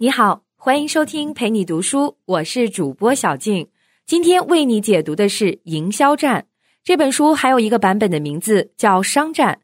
[0.00, 3.66] 你好，欢迎收听陪你读书，我是主播小静。
[4.06, 6.42] 今天为你解读的是《营销战》
[6.84, 9.54] 这本书，还有一个版本的名字叫《商战》。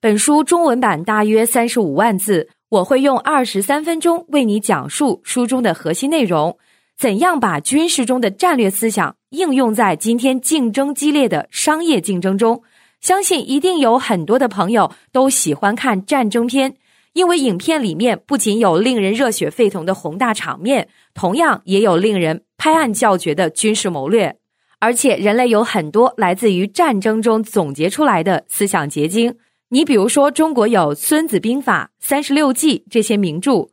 [0.00, 6.56] 本书中文版大约三十五万字，我会用二十三分钟为你讲述书中的核心内容，
[6.96, 12.62] 怎样把军事中的战略思想应用在今天竞争激烈的商业竞争中。
[13.02, 16.74] 相信一定有很多的朋友都喜欢看战争片。
[17.14, 24.36] 因为影片里面不仅有令人热血沸腾的宏大场面，同样也有令人拍案叫绝的军事谋略，
[24.80, 29.36] 而且人类有很多来自于战争中总结出来的思想结晶。
[29.68, 33.68] 你比如说，中国有《孙子兵法》《三十六计》这些名著，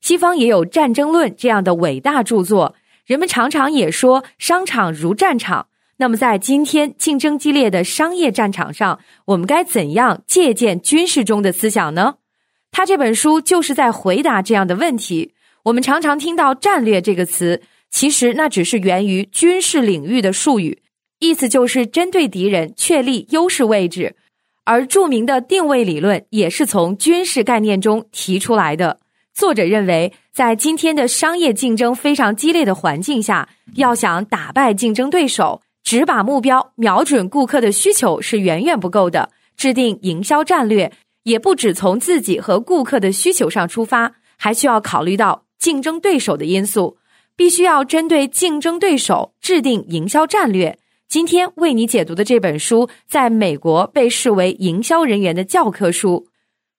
[0.00, 2.74] 西方也有《战争论》这样的伟大著作。
[3.06, 5.68] 人们常常也说商场如战场。
[5.96, 12.14] 那么，在今天竞争激烈的商业战场上，我们该怎样借鉴军事中的思想呢？
[12.70, 15.34] 他这本书就是在回答这样的问题。
[15.64, 20.80] 我们常常听到“战略”这个词，其实那只是源于军事领域的术语，
[21.18, 24.16] 意思就是针对敌人确立优势位置。
[24.64, 29.00] 而著名的定位理论也是从军事概念中提出来的。
[29.34, 39.30] 作者认为，在今天的商业竞争非常激烈的环境下，要想打败竞争对手，只把目标瞄准顾客的需求是远远不够的。
[39.56, 40.92] 制定营销战略。
[41.22, 46.96] 也不只从自己和顾客的需求上出发，还需要考虑到竞争对手的因素，
[47.36, 50.78] 必须要针对竞争对手制定营销战略。
[51.08, 56.28] 今天为你解读的这本书，在美国被视为营销人员的教科书，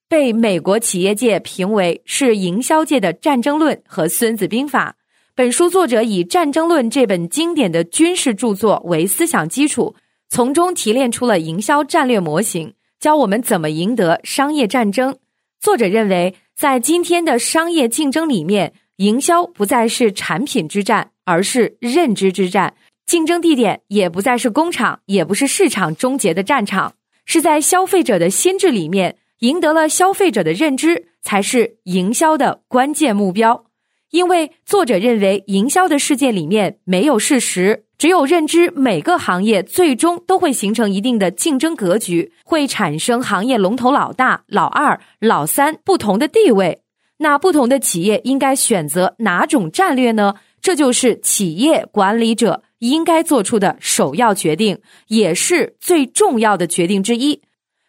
[0.07, 4.95] 被美国企业界评为是营销界的《战争论》和《孙子兵法》。
[5.35, 9.95] 本书作者以《战争论》这本经典的军事著作为思想基础，
[10.29, 12.73] 从中提炼出了营销战略模型。
[13.01, 15.17] 教我们怎么赢得商业战争。
[15.59, 22.75] 作者认为，在今天的商业竞争里面，营销不再是产品之战，而是认知之战。
[23.07, 26.93] 竞争地点也不再是工厂，也不是市场终结的战场，
[27.25, 29.17] 是在消费者的心智里面。
[29.39, 33.65] 赢得了消费者的认知，才是营销的关键目标。
[34.11, 37.85] 因为作者认为，营销的世界里面没有事实。
[38.01, 46.81] 只有认知每个行业最终都会形成一定的竞争格局，会产生行业龙头老大、老二、老三不同的地位。
[47.19, 50.33] 那不同的企业应该选择哪种战略呢？
[50.63, 54.79] 这就是企业管理者应该做出的首要决定，
[55.09, 57.43] 也是最重要的决定之一。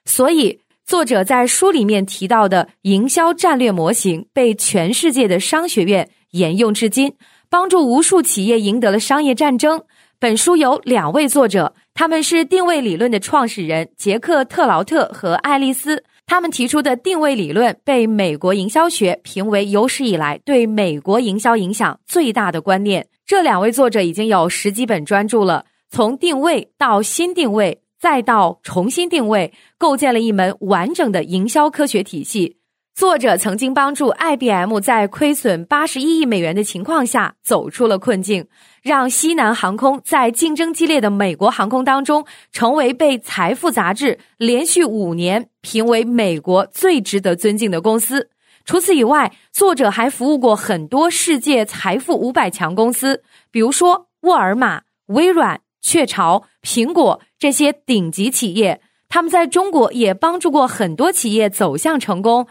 [0.04, 7.14] 所以，作者在书里面提到的营销战略模型被全世界的商学院沿用至今，
[7.48, 9.84] 帮助无数企业赢得了商业战争。
[10.22, 16.04] 本书有两位作者，他们是定位理论的创始人杰克·特劳特和爱丽丝。
[16.26, 23.04] 他们提出的定位理论被美国营销学评为有史以来对美国营销影响最大的观念。
[23.26, 32.58] 这两位作者已经有十几本专著了，从定位到新定位，再到重新定位，构建了一门完整的营销科学体系。
[32.94, 38.46] 作者曾经帮助 IBM 在亏损八十一亿美元的情况下走出了困境，
[38.82, 48.28] 让西南航空在竞争激烈的美国航空当中成为被《财富》杂志连续五年评为美国最值得尊敬的公司。
[48.64, 58.82] 除此以外，作者还服务过很多世界财富五百强公司，比如说沃尔玛、微软、雀巢、苹果这些顶级企业。
[59.08, 62.46] 他们在中国也帮助过很多企业走向成功。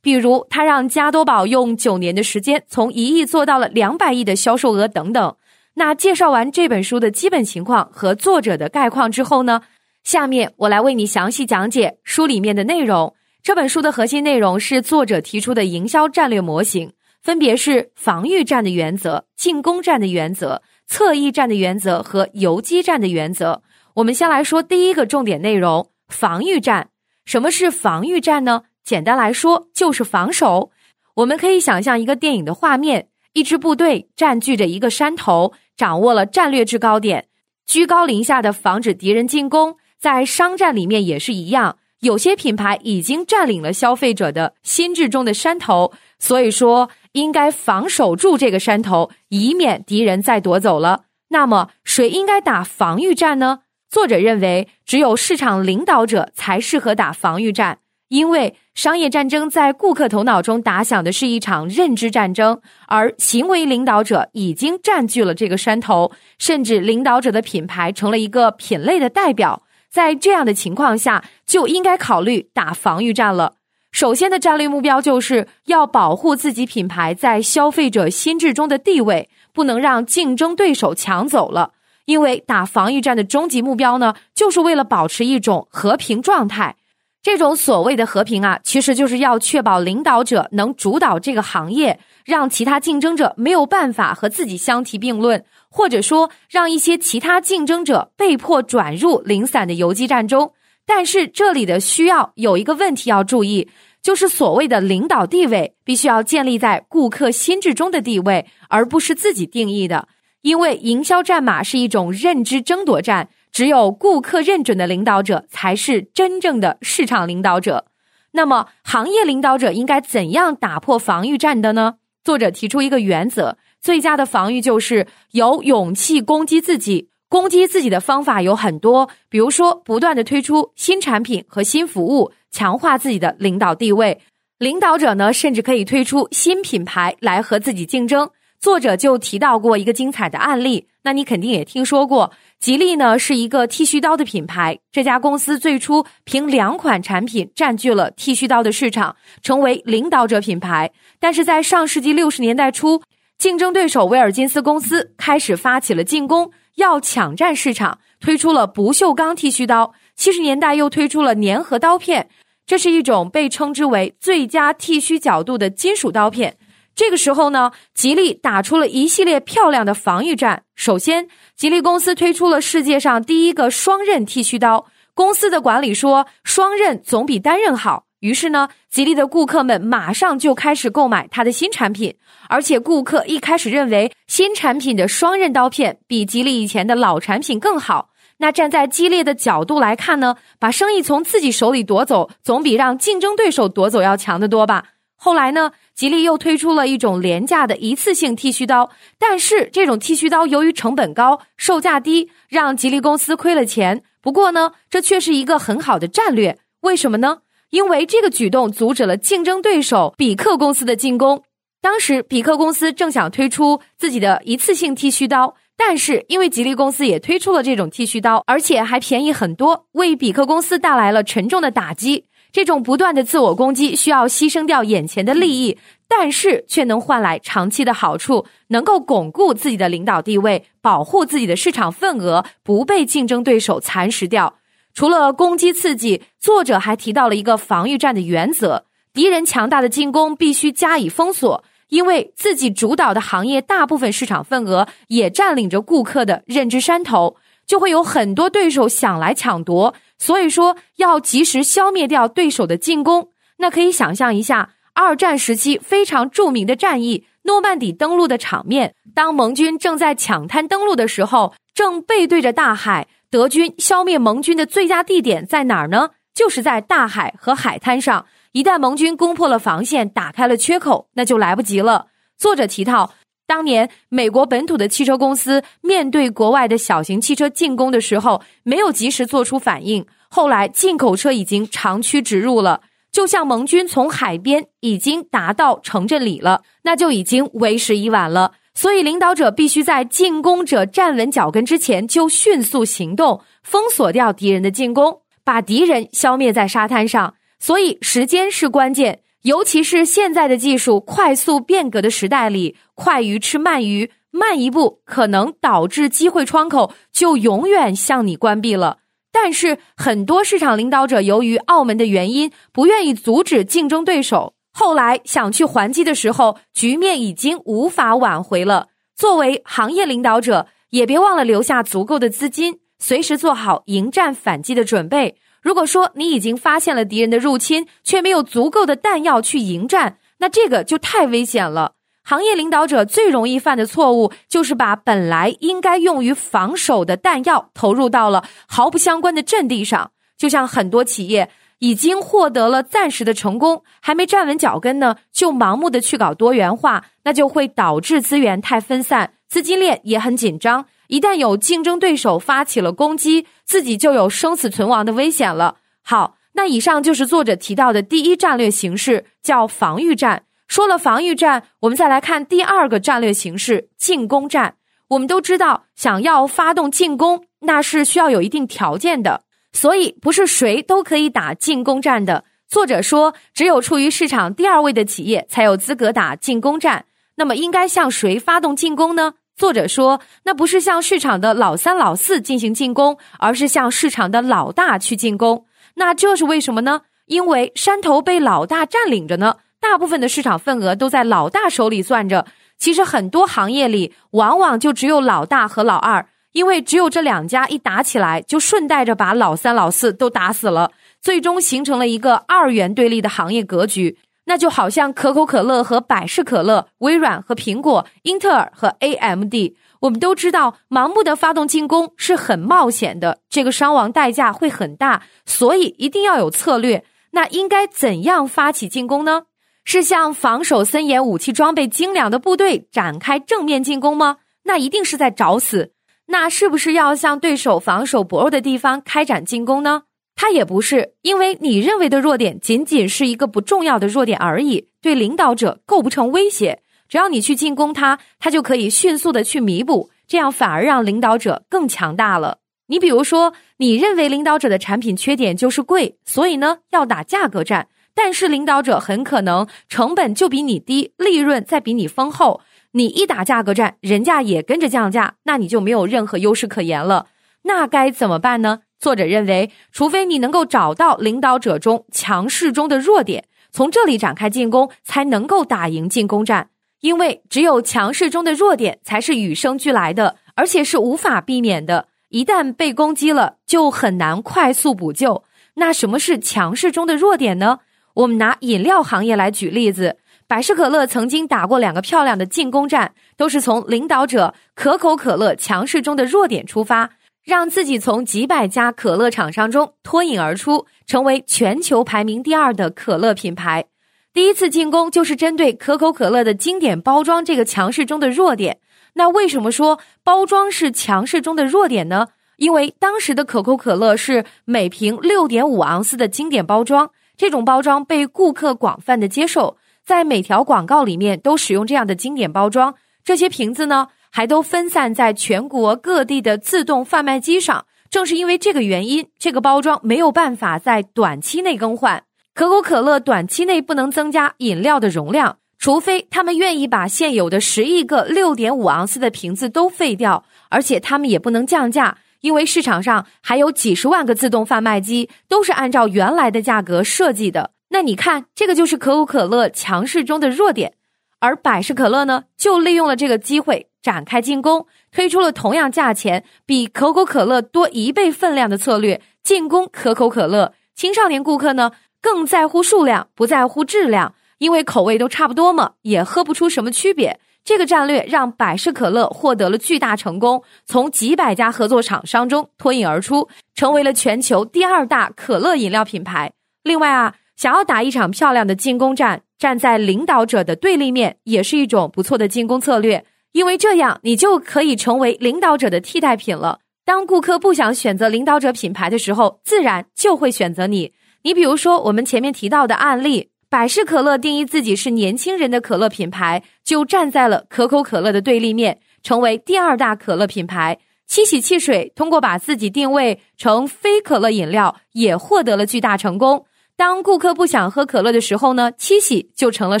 [0.02, 5.36] 比如，他让加多宝用九年的时间从一亿做到了两百亿的销售额等等。
[5.74, 9.62] 那介绍完这本书的基本情况和作者的概况之后呢，
[10.02, 13.14] 下面我来为你详细讲解书里面的内容。
[13.42, 23.62] 这本书的核心内容是作者提出的营销战略模型，分别是防御战的原则、进攻战的原则、侧翼战的原则和游击战的原则。
[23.94, 26.88] 我们先来说第一个重点内容：防御战。
[27.24, 28.62] 什么是防御战呢？
[28.84, 30.70] 简单来说，就是防守。
[31.14, 37.28] 我们可以想象一个电影的画面：一支部队占据着一个山头，掌握了战略制高点，
[37.66, 39.76] 居高临下的防止敌人进攻。
[39.98, 51.04] 在商战里面也是一样，有些品牌已经占领了消费者的心智中的山头，所以说应该防守住这个山头，以免敌人再夺走了。
[51.28, 53.60] 那么，谁应该打防御战呢？
[53.90, 57.80] 作者认为，只有市场领导者才适合打防御战。
[58.10, 69.62] 因为商业战争在顾客头脑中打响的是一场认知战争，而行为领导者已经占据了这个山头，甚至领导者的品牌成了一个品类的代表。
[69.88, 73.54] 在这样的情况下，就应该考虑打防御战了。
[73.92, 81.74] 首先的战略目标就是要保护自己品牌在消费者心智中的地位，不能让竞争对手抢走了。
[82.06, 86.74] 因为打防御战的终极目标呢，就是为了保持一种和平状态。
[87.22, 100.54] 这种所谓的和平啊，其实就是要确保领导者能主导这个行业，让其他竞争者没有办法和自己相提并论，或者说让一些其他竞争者被迫转入零散的游击战中。
[100.86, 103.68] 但是这里的需要有一个问题要注意，
[104.02, 110.08] 就是所谓的领导地位必须要建立在顾客心智中的地位，而不是自己定义的。
[110.40, 113.28] 因为营销战马是一种认知争夺战。
[113.52, 117.86] 只有顾客认准的领导者才是真正的市场领导者。
[118.32, 121.94] 那么，行业领导者应该怎样打破防御战的呢？
[122.22, 127.08] 作者提出一个原则：最佳的防御就是有勇气攻击自己。
[127.28, 134.20] 攻击自己的方法有很多，比如说不断的推出新产品和新服务，强化自己的领导地位。
[134.58, 138.30] 领导者呢，甚至可以推出新品牌来和自己竞争。
[138.58, 142.32] 作者就提到过一个精彩的案例，那你肯定也听说过。
[142.58, 150.90] 吉利呢是一个剃须刀的品牌，这家公司最初凭两款产品占据了剃须刀的市场，成为领导者品牌。
[151.18, 153.02] 但是在上世纪六十年代初，
[153.38, 159.94] 竞争对手威尔金斯公司开始发起了进攻，要抢占市场，推出了不锈钢剃须刀。
[160.14, 162.28] 七十年代又推出了粘合刀片，
[162.66, 166.58] 这是一种被称之为最佳剃须角度的金属刀片。
[167.00, 170.64] 这个时候呢，吉利打出了一系列漂亮的防御战。
[170.76, 174.84] 首先，吉利公司推出了世界上第一个双刃剃须刀。
[175.14, 178.04] 公司的管理说，双刃总比单刃好。
[178.18, 182.16] 于是呢，吉利的顾客们马上就开始购买它的新产品。
[182.50, 188.10] 而且，顾客一开始认为新产品的双刃刀片比吉利以前的老产品更好。
[188.36, 194.84] 那站在激烈的角度来看呢，把生意从自己手里夺走，总比让竞争对手夺走要强得多吧。
[195.22, 198.88] 后来呢，吉利又推出了一种廉价的一次性剃须刀，
[199.18, 204.02] 但是这种剃须刀由于成本高、售价低，让吉利公司亏了钱。
[204.22, 206.56] 不过呢，这却是一个很好的战略。
[206.80, 207.40] 为什么呢？
[207.68, 211.42] 因为这个举动阻止了竞争对手比克公司的进攻。
[211.82, 222.24] 当时比克公司正想推出自己的一次性剃须刀，但是因为吉利公司也推出了这种剃须刀，而且还便宜很多，为比克公司带来了沉重的打击。
[222.52, 234.54] 这种不断的自我攻击需要牺牲掉眼前的利益，但是却能换来长期的好处，能够巩固自己的领导地位，保护自己的市场份额，不被竞争对手蚕食掉。
[234.92, 249.94] 除了攻击刺激，作者还提到了一个防御战的原则：敌人强大的进攻必须加以封锁，因为自己主导的行业大部分市场份额也占领着顾客的认知山头，就会有很多对手想来抢夺。
[250.20, 253.30] 所以说，要及时消灭掉对手的进攻。
[253.56, 258.94] 那可以想象一下，二战时期非常著名的战役——诺曼底登陆的场面。
[259.14, 266.10] 当盟军正在抢滩登陆的时候，正背对着大海，德军消灭盟军的最佳地点在哪儿呢？
[266.34, 268.26] 就是在大海和海滩上。
[268.52, 272.08] 一旦盟军攻破了防线，打开了缺口，那就来不及了。
[272.36, 273.14] 作者提到。
[273.50, 280.06] 当年美国本土的汽车公司面对国外的小型汽车进攻的时候，没有及时做出反应。
[280.28, 288.52] 后来进口车已经长驱直入了，就像盟军从海边已经达到城镇里了，那就已经为时已晚了。
[288.72, 297.34] 所以，领导者必须在进攻者站稳脚跟之前就迅速行动，封锁掉敌人的进攻，把敌人消灭在沙滩上。
[297.58, 299.22] 所以，时间是关键。
[299.42, 308.98] 尤其是现在的技术快速变革的时代里，快鱼吃慢鱼，慢一步可能导致机会窗口就永远向你关闭了。
[309.32, 318.88] 但是很多市场领导者由于澳门的原因，不愿意阻止竞争对手，后来想去还击的时候，局面已经无法挽回了。
[319.16, 325.36] 作为行业领导者，也别忘了留下足够的资金，随时做好迎战反击的准备。
[325.62, 331.92] 如果说你已经发现了敌人的入侵，却没有足够的弹药去迎战，那这个就太危险了。
[332.22, 340.12] 行业领导者最容易犯的错误，就是把本来应该用于防守的弹药投入到了毫不相关的阵地上。
[340.38, 341.50] 就像很多企业
[341.80, 350.86] 已经获得了暂时的成功，还没站稳脚跟呢，就盲目的去搞多元化，那就会导致资源太分散，资金链也很紧张。
[351.10, 355.78] 一旦有竞争对手发起了攻击，自己就有生死存亡的危险了。
[356.02, 360.44] 好，那以上就是作者提到的第一战略形式，叫防御战。
[360.68, 364.76] 说了防御战，我们再来看第二个战略形式——进攻战。
[365.08, 372.44] 我们都知道，想要发动进攻，那是需要有一定条件的，所以不是谁都可以打进攻战的。
[372.68, 377.06] 作者说，只有处于市场第二位的企业才有资格打进攻战。
[377.34, 379.34] 那么，应该向谁发动进攻呢？
[379.60, 385.66] 作者说，那不是向市场的老三、老四进行进攻，而是向市场的老大去进攻。
[385.96, 387.02] 那这是为什么呢？
[387.26, 392.46] 因为山头被老大占领着呢，大部分的市场份额都在老大手里攥着。
[392.78, 400.90] 其实很多行业里，往往就只有老大和老二，因为只有这两家一打起来，就顺带着把老三、老四都打死了，
[401.20, 404.16] 最终形成了一个二元对立的行业格局。
[404.50, 409.54] 那就好像可口可乐和百事可乐、微软和苹果、英特尔和 AMD。
[410.00, 417.04] 我们都知道，盲目的发动进攻是很冒险的，这个伤亡代价会很大，所以一定要有策略。
[417.30, 419.42] 那应该怎样发起进攻呢？
[419.84, 424.38] 是向防守森严、武器装备精良的部队展开正面进攻吗？
[424.64, 425.92] 那一定是在找死。
[426.26, 430.02] 那是不是要向对手防守薄弱的地方开展进攻呢？
[430.42, 436.80] 他也不是，因为你认为的弱点仅仅是一个不重要的弱点而已，对领导者构不成威胁。
[437.10, 442.60] 只要你去进攻他，他就可以迅速的去弥补，这样反而让领导者更强大了。
[442.86, 447.88] 你比如说，你认为领导者的产品缺点就是贵，所以呢要打价格战。
[448.14, 452.62] 但是领导者很可能成本就比你低，利润再比你丰厚。
[452.92, 457.26] 你一打价格战，人家也跟着降价，那你就没有任何优势可言了。
[457.64, 458.80] 那该怎么办呢？
[459.00, 466.68] 作者认为，除非你能够找到领导者中强势中的弱点，从这里展开进攻，才能够打赢进攻战。
[467.00, 472.08] 因为只有强势中的弱点才是与生俱来的，而且是无法避免的。
[472.28, 475.42] 一旦被攻击了，就很难快速补救。
[475.76, 477.78] 那什么是强势中的弱点呢？
[478.12, 487.10] 我们拿饮料行业来举例子，百事可乐曾经打过两个漂亮的进攻战，都是从领导者可口可乐强势中的弱点出发，
[487.44, 493.86] 让自己从几百家可乐厂商中脱颖而出，成为全球排名第二的可乐品牌。
[494.32, 498.78] 第一次进攻就是针对可口可乐的经典包装这个强势中的弱点。
[499.14, 502.28] 那为什么说包装是强势中的弱点呢？
[502.56, 507.10] 因为当时的可口可乐是每瓶六点五盎司的经典包装。
[507.36, 512.94] 这种包装被顾客广泛的接受，在每条广告里面都使用这样的经典包装。
[513.24, 517.86] 这些瓶子呢，还都分散在全国各地的自动贩卖机上。
[518.08, 522.24] 正是因为这个原因，这个包装没有办法在短期内更换。
[522.54, 532.18] 可口可乐短期内不能增加饮料的容量，除非他们愿意把现有的十亿个六点五盎司的瓶子都废掉，而且他们也不能降价。
[532.40, 537.72] 因为市场上还有几十万个自动贩卖机，都是按照原来的价格设计的。
[537.90, 540.94] 那你看，这个就是可口可乐强势中的弱点，
[541.38, 550.74] 而百事可乐呢，就利用了这个机会展开进攻，推出了同样价钱比可口可乐多一倍分量的策略进攻可口可乐。
[550.94, 557.40] 青少年顾客呢，更在乎数量，不在乎质量，因为口味都差不多嘛，也喝不出什么区别。
[557.62, 566.52] 这个战略让百事可乐获得了巨大成功，从几百家合作厂商中脱颖而出，成为了全球第二大可乐饮料品牌。
[566.82, 576.80] 另外啊，想要打一场漂亮的进攻战，站在领导者的对立面也是一种不错的进攻策略，因为这样你就可以成为领导者的替代品了。
[577.04, 581.12] 当顾客不想选择领导者品牌的时候，自然就会选择你。
[581.42, 583.50] 你比如说我们前面提到的案例。
[583.72, 590.98] 百事可乐定义自己是年轻人的可乐品牌，就站在了可口可乐的对立面，成为第二大可乐品牌。
[591.28, 596.66] 七喜汽水通过把自己定位成非可乐饮料，也获得了巨大成功。
[596.96, 600.00] 当顾客不想喝可乐的时候呢，七喜就成了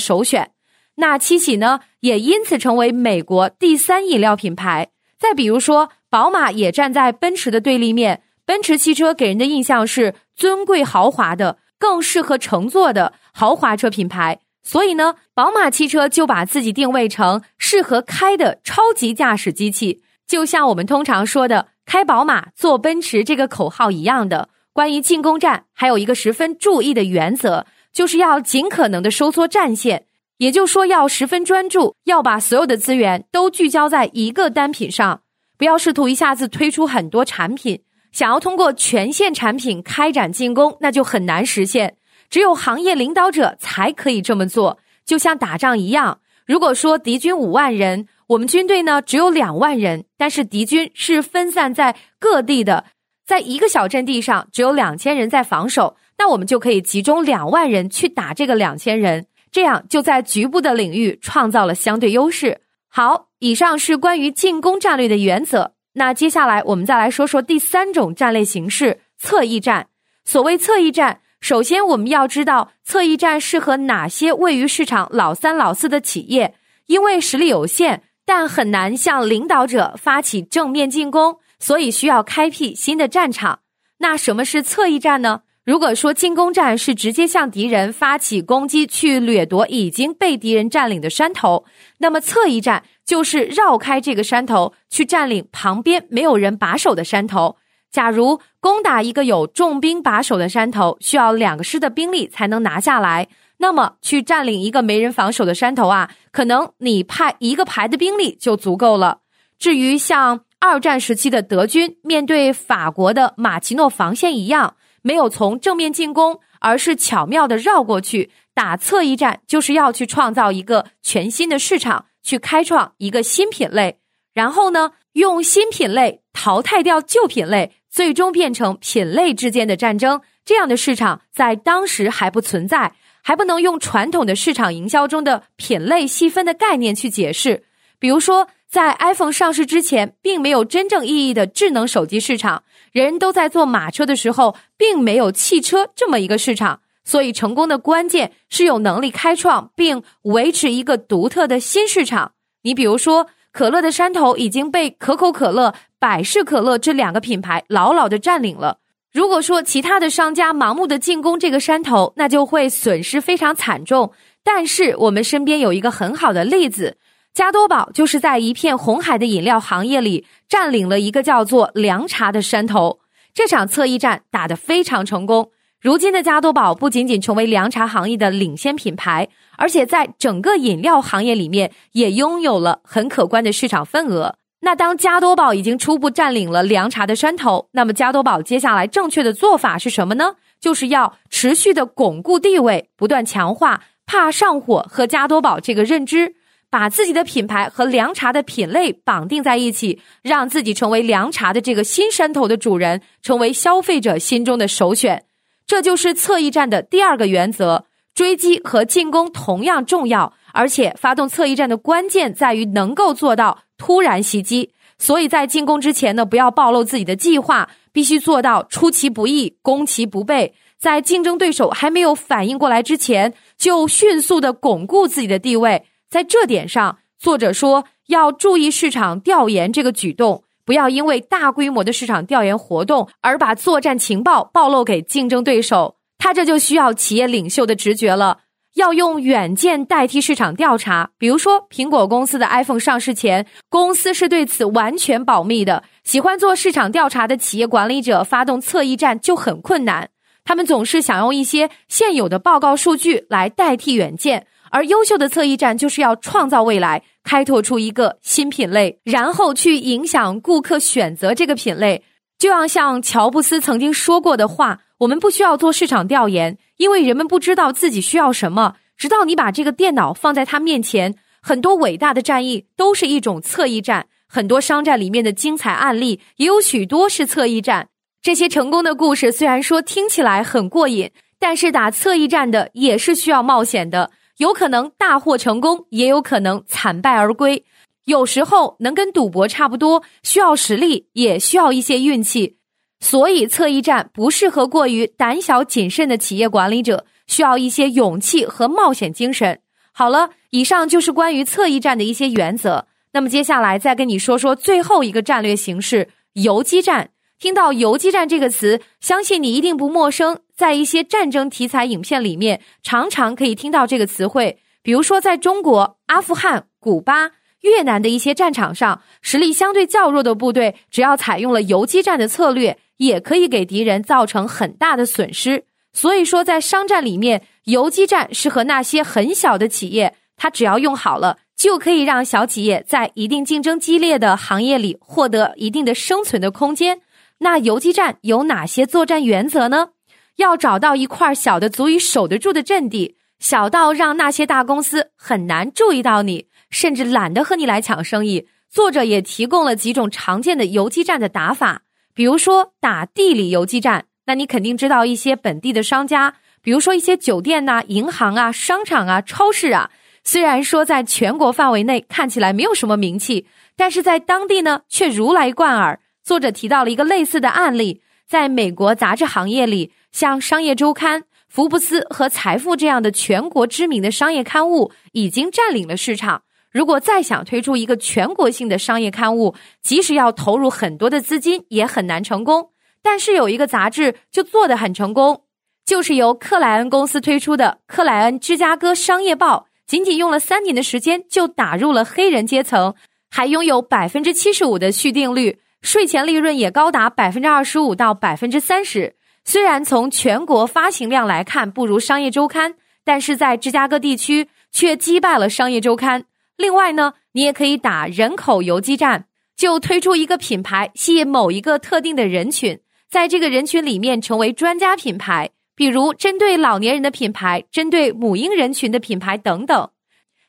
[0.00, 0.50] 首选。
[0.96, 4.90] 那七喜呢，也因此成为美国第三饮料品牌。
[5.18, 11.58] 再比如说，宝马也站在奔驰的对立面，奔驰汽车给人的印象是尊贵豪华的。
[11.78, 24.50] 更适合乘坐的豪华车品牌，所以呢，宝马汽车就把自己定位成适合开的超级驾驶机器，就像我们通常说的“开宝马坐奔驰”这个口号一样的。
[24.74, 30.04] 关于进攻战，还有一个十分注意的原则，就是要尽可能的收缩战线，
[30.40, 35.20] 也就是说要十分专注，要把所有的资源都聚焦在一个单品上，
[35.58, 37.82] 不要试图一下子推出很多产品。
[38.10, 41.96] 想要通过全线产品开展进攻，那就很难实现。
[42.30, 46.20] 只有行业领导者才可以这么做，就像打仗一样。
[46.46, 52.86] 如果说敌军五万人，我们军队呢只有两万人，但是敌军是分散在各地的，
[53.26, 62.60] 在一个小阵地上只有两千人在防守，那我们就可以集中两万人去打这个两千人，这样就在局部的领域创造了相对优势。
[62.88, 65.74] 好，以上是关于进攻战略的原则。
[65.94, 69.88] 那接下来我们再来说说第三种战略形式——侧翼战。
[70.24, 76.54] 所谓侧翼战，首先，我们要知道侧翼战适合哪些位于市场老三老四的企业，
[76.86, 83.60] 因为实力有限，但很难向领导者发起正面进攻，所以需要开辟新的战场。
[83.98, 85.42] 那什么是侧翼战呢？
[85.66, 91.66] 如果说进攻战是直接向敌人发起攻击，去掠夺已经被敌人占领的山头，
[91.98, 97.56] 那么侧翼战就是绕开这个山头，去占领旁边没有人把守的山头。
[97.90, 109.18] 假如攻打一个有重兵把守的山头，需要两个师的兵力才能拿下来，那么去占领一个没人防守的山头啊，可能你派一个排的兵力就足够了。
[109.58, 114.74] 至于像二战时期的德军面对法国的马奇诺防线一样。
[115.02, 123.98] 没有从正面进攻，而是巧妙的绕过去打侧翼战，就是要去创造一个全新的市场，去开创一个新品类，
[124.34, 130.20] 然后呢，用新品类淘汰掉旧品类，最终变成品类之间的战争。
[130.44, 137.64] 这样的市场在当时还不存在，还不能用传统的市场营销中的品类细分的概念去解释。
[137.98, 142.62] 比如说，在 iPhone 上市之前，并没有真正意义的智能手机市场。
[142.92, 152.32] 人都在坐马车的时候，并没有汽车这么一个市场，所以成功的关键是有能力开创并维持一个独特的新市场。
[152.62, 158.78] 你比如说，可乐的山头已经被可口可乐、百事可乐这两个品牌牢牢的占领了。
[159.12, 164.12] 如果说其他的商家盲目的进攻这个山头，那就会损失非常惨重。
[164.44, 166.96] 但是我们身边有一个很好的例子。
[167.32, 172.98] 加多宝就是在一片红海的饮料行业里占领了一个叫做凉茶的山头，
[173.32, 175.50] 这场侧翼战打得非常成功。
[175.80, 184.34] 如今的加多宝不仅仅成为凉茶行业的领先品牌，而且在整个饮料行业里面也拥有了很可观的市场份额。
[184.62, 190.34] 那当加多宝已经初步占领了凉茶的山头，那么加多宝接下来正确的做法是什么呢？
[190.60, 196.34] 就是要持续的巩固地位，不断强化怕上火和加多宝这个认知。
[196.70, 205.24] 把自己的品牌和凉茶的品类绑定在一起，让自己成为凉茶的这个新山头的主人，成为消费者心中的首选。
[205.66, 214.72] 这就是侧翼战的第二个原则：追击和进攻同样重要，而且发动侧翼战的关键在于能够做到突然袭击。
[214.96, 225.84] 所以在进攻之前呢，不要暴露自己的计划，必须做到出其不意、攻其不备，在竞争对手还没有反应过来之前，就迅速的巩固自己的地位。
[226.10, 235.94] 在这点上，作者说要注意市场调研这个举动，不要因为大规模的市场调研活动而把作战情报暴露给竞争对手。
[236.18, 238.40] 他这就需要企业领袖的直觉了，
[238.74, 241.12] 要用远见代替市场调查。
[241.16, 245.84] 比如说，苹果公司的 iPhone 上市前，公司是对此完全保密的。
[246.02, 250.10] 喜欢做市场调查的企业管理者发动侧翼战就很困难，
[250.44, 254.48] 他们总是想用一些现有的报告数据来代替远见。
[254.70, 262.02] 而优秀的侧翼战就是要创造未来，开拓出一个新品类，然后去影响顾客选择这个品类。
[262.38, 268.76] 就要像乔布斯曾经说过的话：“我们不需要做市场调研，因为人们不知道自己需要什么。
[268.96, 277.88] 直到你把这个电脑放在他面前。”很多伟大的战役都是一种侧翼战，很多商战里面的精彩案例也有许多是侧翼战。
[278.20, 284.10] 这些成功的故事虽然说听起来很过瘾，但是打侧翼战的也是需要冒险的。
[284.40, 287.62] 有可能大获成功，也有可能惨败而归。
[288.06, 292.56] 有时候能跟赌博差不多，需要实力，也需要一些运气。
[293.00, 299.60] 所以侧翼战不适合过于胆小谨慎的企业管理者，需要一些勇气和冒险精神。
[299.92, 302.86] 好了，以上就是关于侧翼战的一些原则。
[303.12, 307.10] 那么接下来再跟你说说最后一个战略形式——游击战。
[307.38, 310.40] 听到游击战这个词，相信你一定不陌生。
[310.60, 314.58] 在一些战争题材影片里面，常常可以听到这个词汇。
[314.82, 317.30] 比如说，在中国、阿富汗、古巴、
[317.62, 325.64] 越南的一些战场上，实力相对较弱的部队，只要采用了游击战的策略，也可以给敌人造成很大的损失。
[325.94, 337.00] 所以说，在商战里面，游击战是和那些很小的企业，它只要用好了，就可以让小企业在一定竞争激烈的行业里获得一定的生存的空间。
[337.38, 339.92] 那游击战有哪些作战原则呢？
[340.40, 348.48] 要找到一块小的足以守得住的阵地，小到让那些大公司很难注意到你，甚至懒得和你来抢生意。
[348.68, 351.82] 作者也提供了几种常见的游击战的打法，
[352.14, 354.06] 比如说打地理游击战。
[354.26, 359.90] 那你肯定知道一些本地的商家，比如说一些酒店呐、银行啊、商场啊、超市啊，
[360.22, 366.00] 虽然说在全国范围内看起来没有什么名气，但是在当地呢却如来贯耳。
[366.22, 376.42] 作者提到了一个类似的案例，在美国杂志行业里，像《商业周刊》福布斯和财富这样的全国知名的商业刊物已经占领了市场。
[376.70, 382.70] 如果再想推出一个全国性的商业刊物，即使要投入很多的资金，也很难成功。
[383.02, 385.42] 但是有一个杂志就做得很成功，
[385.84, 392.94] 就是由克莱恩公司推出的《克莱恩芝加哥商业报》，仅仅用了三年的时间就打入了黑人阶层，
[393.30, 399.16] 还拥有百分之七十五的续订率，税前利润也高达百分之二十五到百分之三十。
[399.44, 402.74] 虽然从全国发行量来看不如商业周刊，
[403.04, 406.24] 但是在芝加哥地区却击败了商业周刊。
[406.56, 409.26] 另外呢，你也可以打人口游击战，
[409.56, 412.78] 就推出一个品牌，吸引某一个特定的人群。
[413.10, 419.90] 在这个人群里面成为专家品牌，比如针对老年人的品牌，针对母婴人群的品牌等等。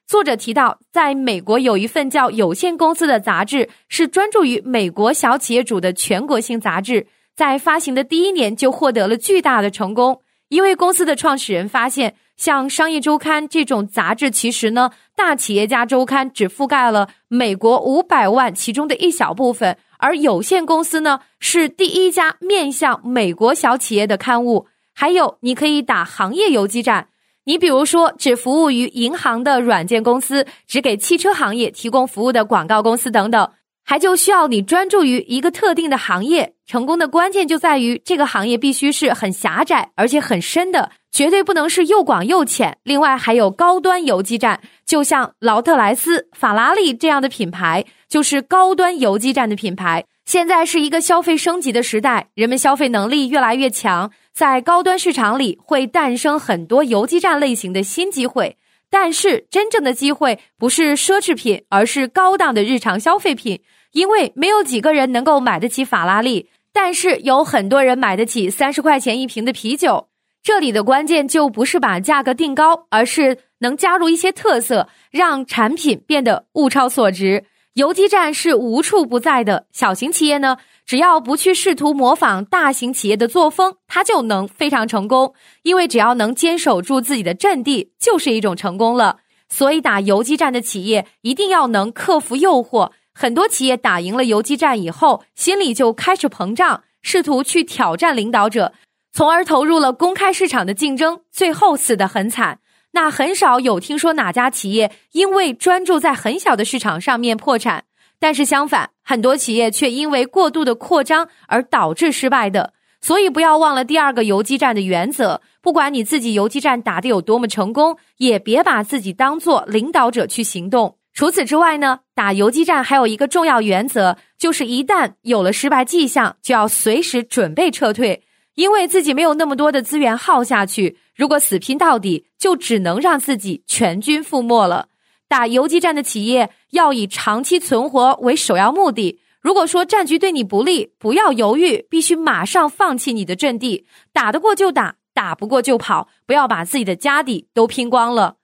[0.05, 7.07] 作者提到，在美国有一份叫有限公司的杂志，是专注于美国小企业主的全国性杂志，
[7.41, 10.21] 在发行的第一年就获得了巨大的成功。
[10.49, 19.75] 因为公司的创始人发现，像《商业周刊》这种杂志，其实呢，大企业家周刊只覆盖了美国五百万其中的一小部分。
[19.97, 24.67] 而有限公司呢，是第一家面向美国小企业的刊物。
[24.93, 27.07] 还有，你可以打行业游击战。
[27.45, 33.49] 你比如说，只服务于银行的软件公司，只给汽车行业提供服务的广告公司等等，
[33.91, 36.53] 还就需要你专注于一个特定的行业。
[36.65, 42.77] 成功的关键就在于这个行业必须是很狭窄而且很深的，绝对不能是又广又浅。
[42.83, 47.83] 另外，还有高端游击战，就像劳特莱斯、法拉利这样的品牌。
[48.07, 50.05] 就是高端游击战的品牌。
[50.23, 58.55] 现在是一个消费升级的时代，人们消费能力越来越强，在高端市场里会诞生很多游击战类型的新机会。
[58.89, 63.61] 但是，真正的机会不是奢侈品，而是高档的日常消费品。
[63.91, 70.07] 因为没有几个人能够买得起法拉利，但是有很多人买得起三十块钱一瓶的啤酒。
[70.43, 77.43] 这里的关键就不是把价格定高，而是能加入一些特色，让产品变得物超所值。
[77.73, 79.67] 游击战是无处不在的。
[79.71, 85.33] 小型企业呢，只要不去试图模仿大型企业的作风，它就能非常成功。
[85.63, 89.19] 因为只要能坚守住自己的阵地，就是一种成功了。
[89.47, 92.91] 所以打游击战的企业一定要能克服诱惑。
[93.13, 98.73] 很多企业打赢了游击战以后，心里就开始膨胀，试图去挑战领导者，
[99.11, 102.59] 从而投入了公开市场的竞争，最后死得很惨。
[102.93, 107.85] 那很少有听说哪家企业因为专注在很小的市场上面破产，
[108.19, 112.73] 但是相反，很多企业却因为过度的扩张而导致失败的。
[112.99, 120.97] 所以不要忘了第二个游击战的原则：不管你自己游击战打得有多么成功，也别把自己当做领导者去行动。
[121.13, 128.23] 除此之外呢，打游击战还有一个重要原则，就是一旦有了失败迹象，就要随时准备撤退。
[128.55, 134.89] 因为自己没有那么多的资源耗下去，如果死拼到底，就只能让自己全军覆没了。
[135.27, 139.21] 打游击战的企业要以长期存活为首要目的。
[139.39, 148.35] 如果说战局对你不利，不要犹豫，必须马上放弃你的阵地，打得过就打，打不过就跑，不要把自己的家底都拼光了。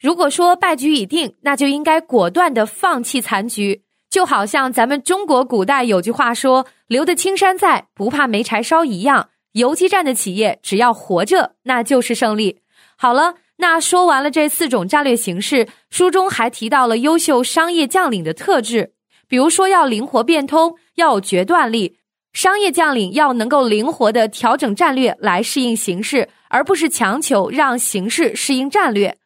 [0.00, 3.82] 如果说败局已定，那就应该果断的放弃残局。
[4.10, 9.28] 就好像咱们中国古代有句话说：“留得青山在，不怕没柴烧”一样。
[9.52, 12.60] 游击战的企业只要活着，那就是胜利。
[12.96, 18.92] 好了，那说完了这四种战略形式，书中还提到了优秀商业将领的特质，
[19.26, 21.98] 比如说要灵活变通，要有决断力。
[22.32, 29.16] 商业将领要能够灵活的调整战略来适应形势，而不是强求让形势适应战略。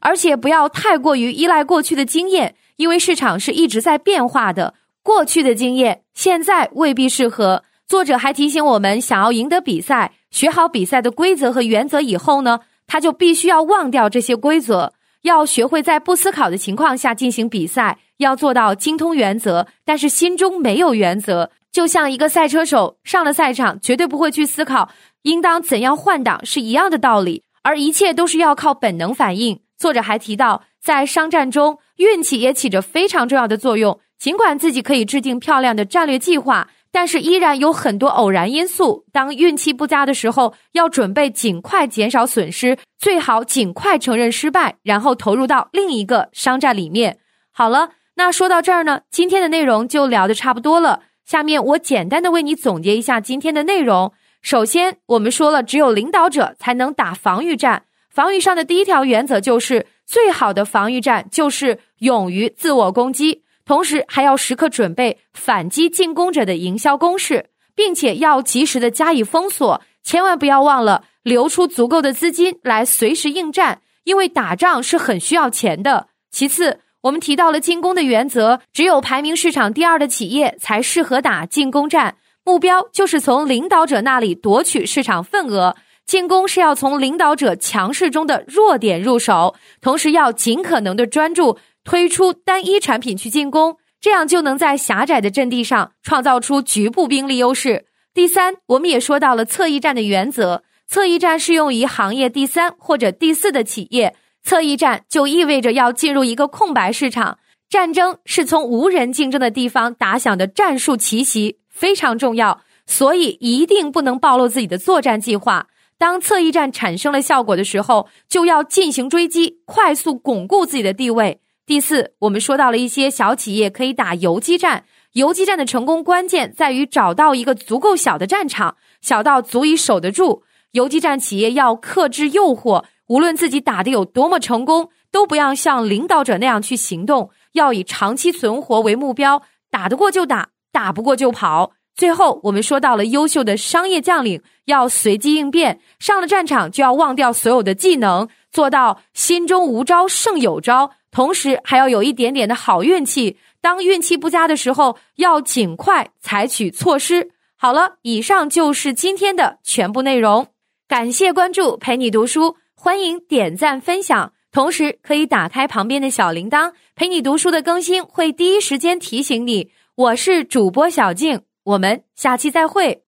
[0.00, 7.64] 而且不要太过于依赖过去的经验，因为市场是一直在变化的，过去的经验现在未必适合。
[7.86, 21.50] 作者还提醒我们，想要赢得比赛，学好比赛的规则和原则以后呢，他就必须要忘掉这些规则，要学会在不思考的情况下进行比赛，要做到精通原则，但是心中没有原则。
[21.72, 24.90] 就像一个赛车手上了赛场，绝对不会去思考
[25.22, 29.60] 应当怎样换挡是一样的道理，而一切都是要靠本能反应。
[29.78, 34.00] 作者还提到，在商战中，运气也起着非常重要的作用。
[34.18, 36.68] 尽管自己可以制定漂亮的战略计划。
[36.90, 39.04] 但是依然有很多偶然因素。
[39.12, 47.18] 当运气不佳的时候，要准备尽快减少损失，最好尽快承认失败，然后投入到另一个商战里面。
[47.52, 51.02] 好了，那说到这儿呢，今天的内容就聊得差不多了。
[51.26, 54.14] 下面我简单的为你总结一下今天的内容。
[54.40, 57.82] 首先，我们说了，只有领导者才能打防御战。
[58.18, 63.44] 防御上的第一条原则就是，最好的防御战就是勇于自我攻击。
[63.64, 76.08] 同时还要时刻准备反击进攻者的营销攻势，并且要及时的加以封锁，千万不要忘了留出足够的资金来随时应战，因为打仗是很需要钱的。
[76.32, 85.76] 其次，我们提到了进攻的原则，只有排名市场第二的企业才适合打进攻战，目标就是从领导者那里夺取市场份额。
[86.08, 97.84] 进攻是要从领导者强势中的弱点入手，同时要尽可能的专注推出单一产品去进攻，这样就能在狭窄的阵地上创造出局部兵力优势。
[98.14, 104.16] 第三，我们也说到了侧翼战的原则，侧翼战适用于行业第三或者第四的企业。
[104.42, 115.66] 侧翼战就意味着要进入一个空白市场，战争是从无人竞争的地方打响的战术奇袭，非常重要，所以一定不能暴露自己的作战计划。
[115.98, 121.40] 当侧翼战产生了效果的时候，就要进行追击，快速巩固自己的地位。
[121.66, 124.84] 第四，我们说到了一些小企业可以打游击战，
[125.14, 130.44] 游击战的成功关键在于找到一个足够小的战场，小到足以守得住。
[130.72, 132.84] 游击战企业要克制诱惑。
[133.08, 141.72] 无论自己打得有多么成功，都不要像领导者那样去行动，要以长期存活为目标，打得过就打，打不过就跑。
[141.98, 153.36] 最后，我们说到了优秀的商业将领要随机应变，上了战场就要忘掉所有的技能，做到心中无招胜有招，同时还要有一点点的好运气。
[153.60, 157.32] 当运气不佳的时候，要尽快采取措施。
[157.56, 160.46] 好了，以上就是今天的全部内容，
[160.86, 162.54] 感谢关注，陪你读书。
[162.76, 169.72] 欢迎点赞分享，同时可以打开旁边的小铃铛，陪你读书的更新会第一时间提醒你。
[169.96, 173.07] 我是主播小静，我们下期再会。